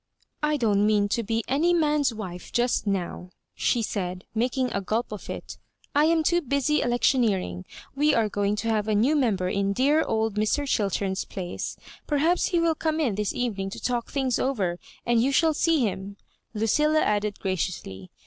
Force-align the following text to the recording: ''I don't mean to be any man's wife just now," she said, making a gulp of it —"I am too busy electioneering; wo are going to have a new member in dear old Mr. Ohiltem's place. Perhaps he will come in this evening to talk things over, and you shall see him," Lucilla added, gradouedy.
''I 0.41 0.57
don't 0.57 0.87
mean 0.87 1.09
to 1.09 1.21
be 1.21 1.43
any 1.47 1.75
man's 1.75 2.11
wife 2.11 2.51
just 2.51 2.87
now," 2.87 3.29
she 3.53 3.83
said, 3.83 4.25
making 4.33 4.73
a 4.73 4.81
gulp 4.81 5.11
of 5.11 5.29
it 5.29 5.59
—"I 5.95 6.05
am 6.05 6.23
too 6.23 6.41
busy 6.41 6.81
electioneering; 6.81 7.65
wo 7.95 8.11
are 8.15 8.27
going 8.27 8.55
to 8.55 8.67
have 8.69 8.87
a 8.87 8.95
new 8.95 9.15
member 9.15 9.47
in 9.47 9.73
dear 9.73 10.01
old 10.03 10.37
Mr. 10.37 10.63
Ohiltem's 10.63 11.25
place. 11.25 11.77
Perhaps 12.07 12.47
he 12.47 12.59
will 12.59 12.73
come 12.73 12.99
in 12.99 13.13
this 13.13 13.35
evening 13.35 13.69
to 13.69 13.79
talk 13.79 14.09
things 14.09 14.39
over, 14.39 14.79
and 15.05 15.21
you 15.21 15.31
shall 15.31 15.53
see 15.53 15.81
him," 15.81 16.17
Lucilla 16.55 17.01
added, 17.01 17.37
gradouedy. 17.37 18.09